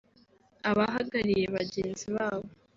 [0.69, 2.47] abahagariye bagenzi babo